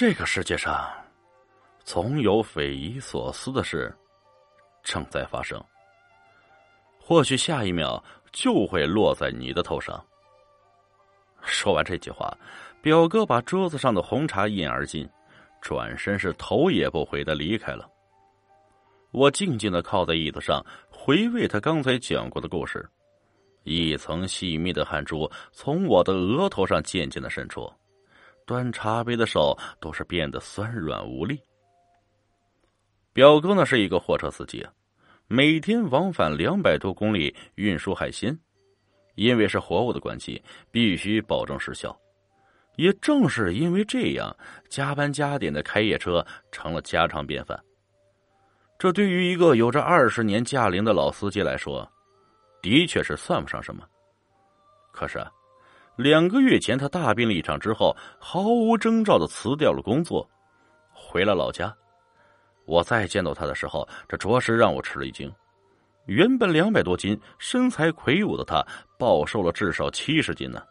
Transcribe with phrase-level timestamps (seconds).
[0.00, 0.88] 这个世界上，
[1.82, 3.92] 总有匪夷所思的事
[4.84, 5.60] 正在发生。
[7.00, 8.00] 或许下一秒
[8.30, 10.00] 就会落在你的头上。
[11.42, 12.32] 说完这句话，
[12.80, 15.04] 表哥把桌子上的红茶一饮而尽，
[15.60, 17.90] 转身是头也不回的离开了。
[19.10, 22.88] 我静静的靠在椅子上，回味他刚才讲过的故事，
[23.64, 27.68] 一层细密的汗珠从我的额头上渐渐的渗出，
[28.48, 31.38] 端茶杯的手都是变得酸软无力。
[33.12, 34.66] 表哥呢是一个货车司机。
[35.26, 38.34] 每天往返两百多公里运输海鲜，
[39.16, 41.94] 因为是活物的关系，必须保证时效。
[42.76, 44.34] 也正是因为这样，
[44.70, 47.62] 加班加点的开夜车成了家常便饭。
[48.78, 51.86] 这对于一个有着二十年驾龄的老司机来说，
[52.62, 53.86] 的确是算不上什么。
[54.90, 55.22] 可是，
[55.98, 60.30] 两个月前他大病了一场之后，毫无征兆的辞掉了工作，
[60.92, 61.74] 回了老家。
[62.66, 65.28] 我再见到他的时候，这着实让我吃了一惊。
[66.06, 68.64] 原本两百多斤、身材魁梧的他，
[68.96, 70.62] 暴瘦了至少七十斤呢。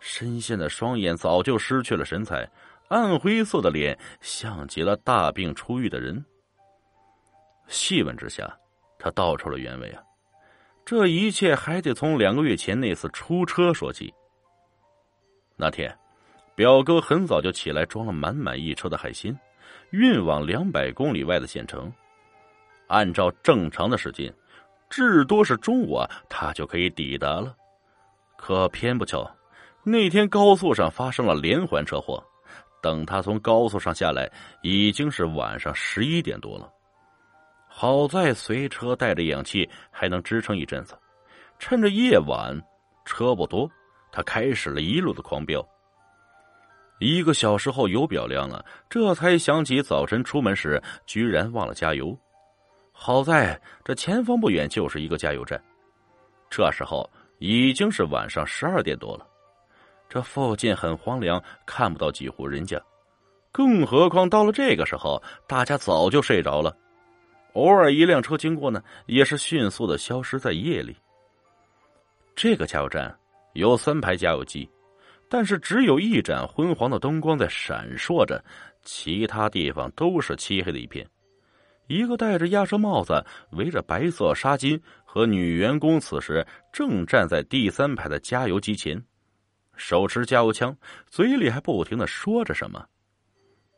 [0.00, 2.50] 深陷的双眼早就失去了神采，
[2.88, 6.24] 暗灰色的脸像极了大病初愈的人。
[7.68, 8.50] 细问之下，
[8.98, 10.02] 他道出了原委啊。
[10.86, 14.10] 这一切还得从两个月前那次出车说起。
[15.56, 15.96] 那天，
[16.54, 19.36] 表哥很早就起来，装了满满一车的海鲜。
[19.90, 21.92] 运往两百公里外的县城，
[22.88, 24.34] 按照正常的时间，
[24.90, 27.54] 至多是中午啊，他就可以抵达了。
[28.36, 29.30] 可偏不巧，
[29.84, 32.22] 那天高速上发生了连环车祸。
[32.82, 34.28] 等他从高速上下来，
[34.60, 36.68] 已经是晚上十一点多了。
[37.68, 40.98] 好在随车带着氧气，还能支撑一阵子。
[41.58, 42.60] 趁着夜晚
[43.04, 43.70] 车不多，
[44.14, 45.66] 他开始了一路的狂飙。
[47.00, 52.16] 一个小时后，油表亮了，这才想起早晨出门时居然忘了加油。
[52.92, 55.60] 好在这前方不远就是一个加油站。
[56.48, 57.10] 这时候
[57.40, 59.26] 已经是晚上十二点多了，
[60.08, 62.80] 这附近很荒凉，看不到几户人家。
[63.50, 66.76] 更何况到了这个时候，大家早就睡着了。
[67.54, 70.96] 偶尔一辆车经过呢，也是迅速的消失在夜里。
[72.36, 73.16] 这个加油站
[73.54, 74.68] 有三排加油机。
[75.26, 78.44] 但是只有一盏昏黄的灯光在闪烁着，
[78.82, 81.04] 其他地方都是漆黑的一片。
[81.86, 89.02] 一个戴着鸭舌帽子、围着白色纱巾和女员工，此时正站在第三排的加油机前，
[89.76, 90.76] 手持加油枪，
[91.08, 92.84] 嘴里还不停的说着什么。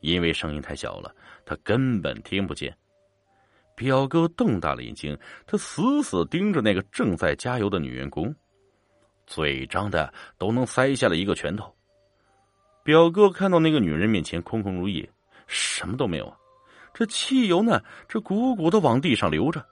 [0.00, 1.14] 因为声音太小了，
[1.44, 2.74] 他根本听不见。
[3.74, 8.34] 表哥瞪大了眼睛，他死死盯着那个正在加油的女员工。
[9.30, 11.72] 嘴张的都能塞下了一个拳头。
[12.82, 15.08] 表哥看到那个女人面前空空如也，
[15.46, 16.36] 什么都没有啊。
[16.92, 19.64] 这汽油呢，这鼓鼓的往地上流着，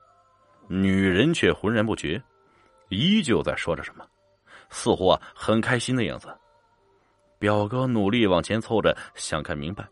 [0.69, 2.23] 女人却浑然不觉，
[2.89, 4.07] 依旧在说着什么，
[4.71, 6.29] 似乎啊很开心的样子。
[7.41, 9.85] 表哥努力往前凑着，想看明白。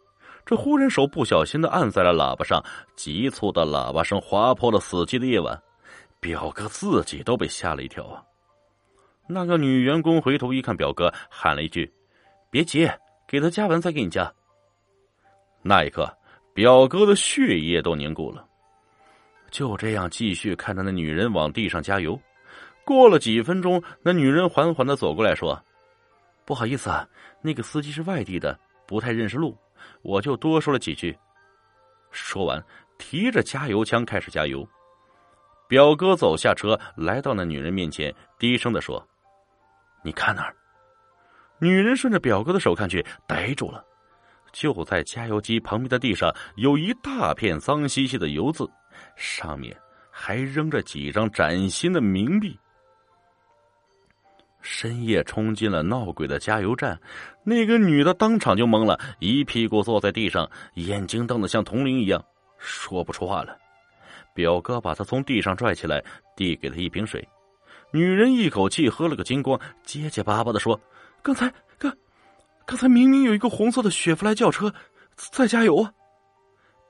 [0.44, 5.60] 这忽然手不小心的按在了喇叭上，急促的喇叭声划破了死寂的夜晚，
[6.20, 8.22] 表哥自己都被吓了一跳啊。
[9.26, 11.92] 那个女员工回头一看，表哥喊了一句
[12.50, 12.88] ：“别急，
[13.26, 14.32] 给他加完再给你加。”
[15.62, 16.16] 那一刻，
[16.54, 18.46] 表哥的血液都凝固了。
[19.50, 22.18] 就这样继续看着那女人往地上加油。
[22.84, 25.60] 过了几分钟，那女人缓缓的走过来说
[26.46, 27.08] ：“不好意思啊，
[27.42, 29.56] 那个司机是外地的，不太认识路，
[30.02, 31.16] 我就多说了几句。”
[32.12, 32.64] 说完，
[32.96, 34.64] 提着加油枪开始加油。
[35.66, 39.04] 表哥走下车，来到那女人面前，低声的说。
[40.06, 40.54] 你看那儿，
[41.58, 43.84] 女人顺着表哥的手看去，呆住了。
[44.52, 48.70] 就在加油机旁边的地上，有一大片脏兮兮的油渍，
[49.16, 49.76] 上面
[50.08, 52.56] 还扔着几张崭新的冥币。
[54.60, 56.96] 深夜冲进了闹鬼的加油站，
[57.42, 62.24] 那个女的当场就懵了，一屁股坐在地上，眼睛瞪得像铜铃一样，
[62.58, 63.58] 说不出话来。
[64.34, 66.00] 表哥把她从地上拽起来，
[66.36, 67.28] 递给她一瓶水。
[67.92, 70.78] 女人一口气喝了个精光，结结巴巴的说
[71.22, 71.94] ：“刚才，刚，
[72.66, 74.72] 刚才明明有一个红色的雪佛兰轿车
[75.16, 75.92] 在加油啊！”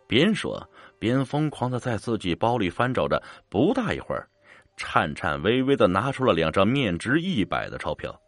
[0.08, 3.22] 边说边疯狂的在自己包里翻找着。
[3.48, 4.28] 不大一会儿，
[4.76, 8.18] 颤颤巍巍的拿出了两张面值一百的钞票。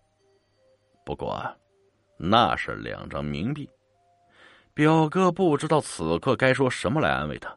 [1.04, 1.42] 不过，
[2.16, 3.68] 那是两张冥币。
[4.74, 7.56] 表哥不知道此刻该说什么来安慰他。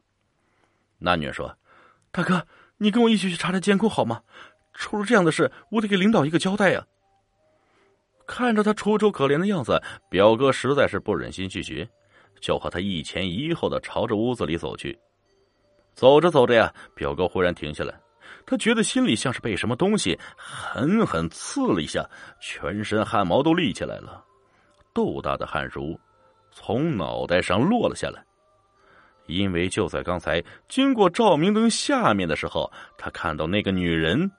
[0.98, 1.56] 那女人说
[2.12, 2.48] ：“大哥，
[2.78, 4.22] 你跟我一起去查查监控好吗？”
[4.74, 6.86] 出了这样的事，我得给领导一个交代呀！
[8.28, 11.88] 看着他楚楚可怜的样子，表哥实在是不忍心拒绝，
[12.40, 14.98] 就和他一前一后的朝着屋子里走去。
[15.94, 17.94] 走着走着呀，表哥忽然停下来，
[18.46, 22.10] 他觉得心里像是被什么东西狠狠刺了一下，
[22.40, 24.24] 全身汗毛都立起来了，
[24.94, 26.00] 豆大的汗珠
[26.52, 28.24] 从脑袋上落了下来。
[29.28, 34.30] 因为就在刚才经过照明灯下面的时候，他看到那个女人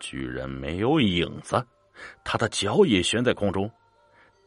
[0.00, 1.64] 居然没有影子，
[2.24, 3.70] 他的脚也悬在空中。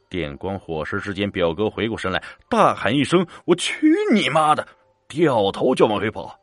[0.09, 4.67] 电光火石之间，表哥回过神来，大喊一声：“我去你妈的！”
[5.07, 6.37] 掉头就往回跑。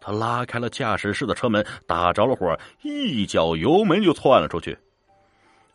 [0.00, 4.78] 他拉开了驾驶室的车门，打着了火，一脚油门就窜了出去。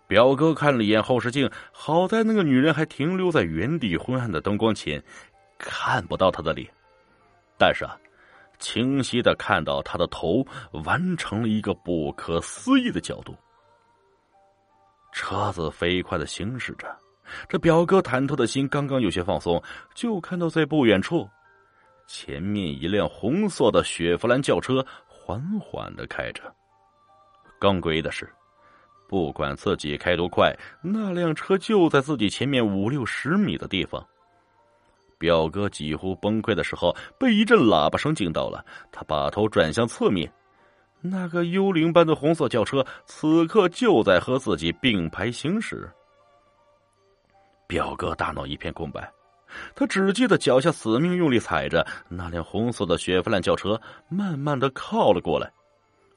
[0.08, 5.02] 表哥看了一眼后视镜，好在那个女人还停留在原地昏暗的灯光前，
[5.58, 6.68] 看不到她的脸。
[7.58, 7.98] 但是啊，
[8.62, 10.46] 清晰的看到他的头
[10.86, 13.36] 完成了一个不可思议的角度。
[15.12, 16.88] 车子飞快的行驶着，
[17.50, 19.62] 这表哥忐忑的心刚刚有些放松，
[19.94, 21.28] 就看到在不远处，
[22.08, 26.44] 前面一辆红色的雪佛兰轿车缓缓的开着。
[27.60, 28.28] 更诡异的是，
[29.10, 34.06] 不管自己开多快，那辆车就在自己前面五六十米的地方。
[35.22, 38.66] 表哥几乎崩溃的时候，被一阵喇叭声惊到了。
[38.92, 40.34] 他把头转向侧面，
[41.00, 45.88] 那个幽灵般的红色轿车此刻就在和自己并排行驶。
[47.68, 49.14] 表哥大脑一片空白，
[49.76, 53.80] 他只记得脚下死命用力踩着那辆红色的雪佛兰轿车，
[54.10, 55.52] 慢慢的靠了过来，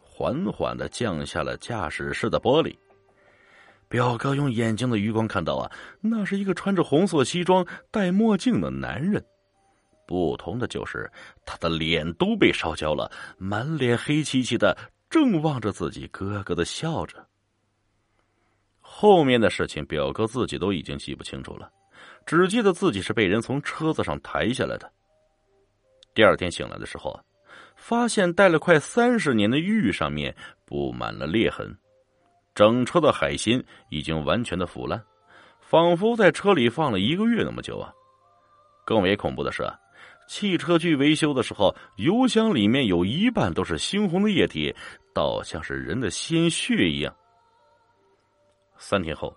[0.01, 2.75] 缓缓的降下了驾驶室的玻璃。
[3.95, 5.71] 表哥用眼睛的余光看到啊，
[6.01, 9.25] 那是一个穿着红色西装、戴墨镜的男人。
[10.05, 11.09] 不同的就是
[11.47, 13.09] 他的脸都被烧焦了，
[13.39, 14.77] 满脸黑漆漆的，
[15.09, 17.25] 正望着自己，咯咯的笑着。
[18.81, 21.71] 后面的事情，表哥自己都已经记不清楚了，
[22.27, 24.93] 只记得自己是被人从车子上抬下来的。
[26.15, 27.17] 第二天醒来的时候，
[27.77, 31.73] 发现戴了快三十年的玉上面布满了裂痕。
[32.55, 35.03] 整车的海鲜已经完全的腐烂，
[35.61, 37.93] 仿佛在车里放了一个月那么久啊！
[38.85, 39.69] 更为恐怖的是，
[40.29, 44.75] 汽车去维修的时候，油箱里面有一半都是猩红的液体，
[45.13, 47.15] 倒像是人的鲜血一样。
[48.77, 49.37] 三天后，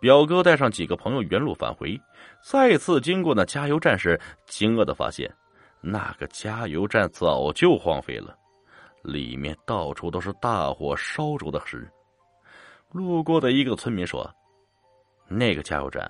[0.00, 2.00] 表哥带上几个朋友原路返回，
[2.42, 5.32] 再次经过那加油站时，惊愕的发现，
[5.80, 8.36] 那个加油站早就荒废了，
[9.02, 11.90] 里面到处都是大火烧灼的尸。
[12.94, 14.32] 路过的一个村民说
[15.26, 16.08] ：“那个加油站，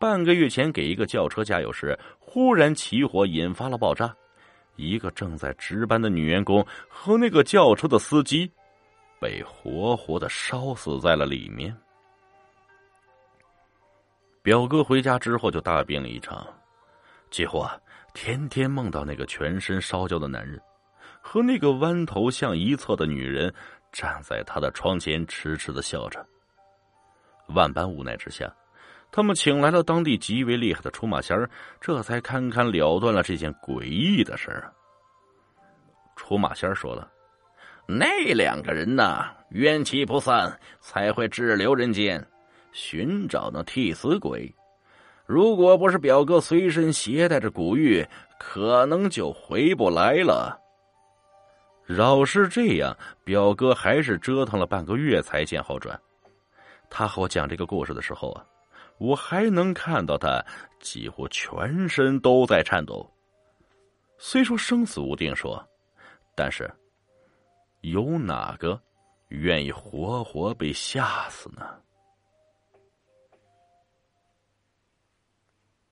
[0.00, 4.12] 半个月前给一个轿车加油时，忽然起火，引发了爆炸。
[4.74, 8.50] 一个正在值班的女员工和那个轿车的司机，
[9.20, 11.72] 被活活的烧死在了里面。”
[14.42, 16.44] 表哥回家之后就大病了一场，
[17.30, 17.78] 几乎啊，
[18.12, 20.60] 天天梦到那个全身烧焦的男人
[21.20, 23.54] 和那个弯头向一侧的女人。
[23.92, 26.24] 站在他的窗前，痴痴的笑着。
[27.48, 28.54] 万般无奈之下，
[29.10, 31.48] 他们请来了当地极为厉害的出马仙儿，
[31.80, 34.72] 这才堪堪了断了这件诡异的事儿。
[36.14, 37.10] 出马仙儿说了
[37.88, 42.22] ：“那两个人呐，冤气不散，才会滞留人间，
[42.72, 44.54] 寻找那替死鬼。
[45.24, 48.06] 如果不是表哥随身携带着古玉，
[48.38, 50.60] 可能就回不来了。”
[51.88, 55.98] 饶是这样，表哥还是折腾了半个月才见好转。
[56.90, 58.44] 他和我讲这个故事的时候啊，
[58.98, 60.44] 我还能看到他
[60.80, 63.10] 几乎全身都在颤抖。
[64.18, 65.66] 虽说生死无定说，
[66.36, 66.70] 但是
[67.80, 68.78] 有哪个
[69.28, 71.74] 愿意活活被吓死呢？